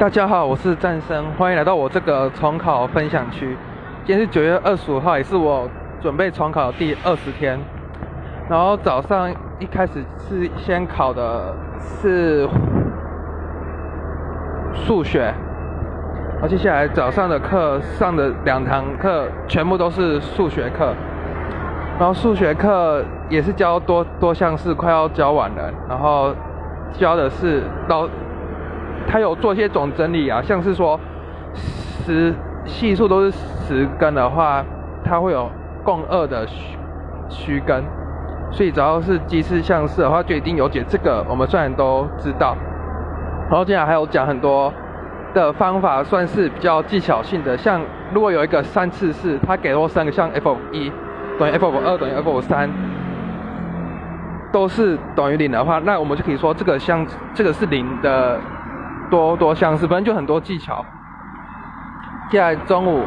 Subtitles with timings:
[0.00, 3.54] 大家好，我是战生，欢迎来到我这个重考分享区。
[4.02, 5.68] 今天是九月二十五号，也是我
[6.00, 7.60] 准备重考的第二十天。
[8.48, 12.48] 然后早上一开始是先考的是
[14.72, 15.34] 数学，
[16.32, 20.94] 然后接下来早上的课上的两堂课全部都是数学课。
[21.98, 25.70] 然后数学课也是教多多项式，快要教完了。
[25.86, 26.34] 然后
[26.94, 28.08] 教的是老。
[29.08, 30.98] 他有做些总整理啊，像是说
[31.54, 32.32] 十
[32.64, 34.64] 系数都是十根的话，
[35.04, 35.50] 它会有
[35.82, 36.76] 共二的虚
[37.28, 37.82] 虚根，
[38.52, 40.84] 所以只要是奇次项式的话，就一定有解。
[40.86, 42.56] 这个我们虽然都知道，
[43.50, 44.72] 然后接下来还有讲很多
[45.34, 47.56] 的方法，算是比较技巧性的。
[47.56, 47.80] 像
[48.12, 50.92] 如果有一个三次式，它给了我三个像 f 一
[51.38, 52.70] 等于 f 二等于 f 三，
[54.52, 58.38] 都是等于零的话，那我们就可以说这个像这个是零的。
[59.10, 60.84] 多多相似，反正就很多技巧。
[62.30, 63.04] 接下来中午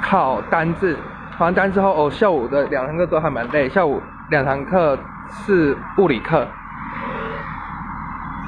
[0.00, 0.96] 考单字，
[1.36, 3.68] 考完单之后，哦，下午的两堂课都还蛮累。
[3.68, 6.48] 下午两堂课是物理课，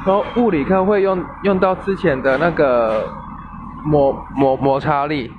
[0.07, 3.05] 然后物理课会用用到之前的那个
[3.85, 5.31] 摩摩摩擦力。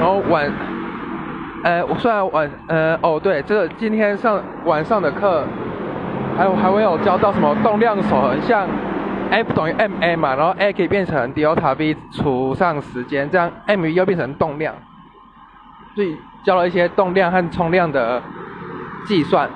[0.00, 0.50] 然后晚，
[1.64, 5.44] 呃，我虽然晚，呃，哦对，这个今天上晚上的课。
[6.36, 8.66] 还有还会有教到什么动量守恒，像
[9.30, 14.74] F 等于 ma 嘛，然后 a 可以变成 delta v 除上时间，这样 m 又变成动量，
[15.94, 18.22] 所以教了一些动量和冲量的
[19.04, 19.48] 计算。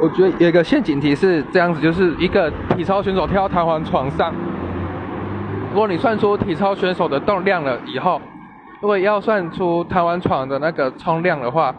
[0.00, 4.32] 我觉得有一个陷阱题是这样子，就是一个体操选手跳到弹簧床上，
[5.72, 8.20] 如果你算出体操选手的动量了以后，
[8.80, 11.74] 如果要算出弹簧床的那个冲量的话。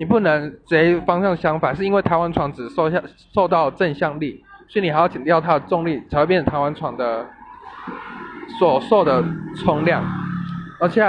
[0.00, 3.02] 你不能直接方向相反，是因为弹簧床只受下
[3.34, 7.26] 受到正向力，所以你还要减掉它的重力，才会变成弹簧床的
[8.58, 9.22] 所受的
[9.56, 10.02] 冲量。
[10.80, 11.02] 而且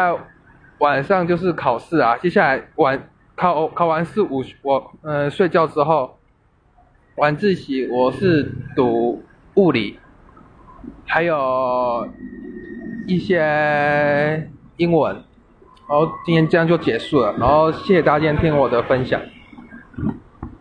[0.80, 6.18] 晚上就是考试啊，接下来晚考考完试午我呃睡觉之后，
[7.16, 10.00] 晚自习我是读物理，
[11.06, 12.10] 还有
[13.08, 15.24] 一些英文。
[15.92, 19.20] 然后今天这样就结束了，然后谢谢大家今天听我的分享。